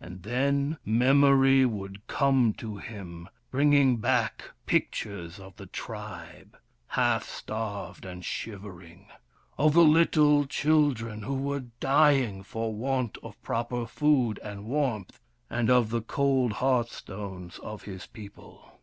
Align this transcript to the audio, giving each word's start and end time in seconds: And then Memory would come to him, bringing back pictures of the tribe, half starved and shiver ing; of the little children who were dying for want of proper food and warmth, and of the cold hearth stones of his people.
And 0.00 0.24
then 0.24 0.78
Memory 0.84 1.64
would 1.66 2.04
come 2.08 2.52
to 2.54 2.78
him, 2.78 3.28
bringing 3.52 3.98
back 3.98 4.50
pictures 4.66 5.38
of 5.38 5.54
the 5.54 5.66
tribe, 5.66 6.58
half 6.88 7.28
starved 7.28 8.04
and 8.04 8.24
shiver 8.24 8.82
ing; 8.82 9.06
of 9.56 9.72
the 9.74 9.84
little 9.84 10.46
children 10.46 11.22
who 11.22 11.34
were 11.36 11.66
dying 11.78 12.42
for 12.42 12.74
want 12.74 13.18
of 13.22 13.40
proper 13.44 13.86
food 13.86 14.40
and 14.42 14.64
warmth, 14.64 15.20
and 15.48 15.70
of 15.70 15.90
the 15.90 16.02
cold 16.02 16.54
hearth 16.54 16.90
stones 16.90 17.60
of 17.60 17.82
his 17.84 18.04
people. 18.08 18.80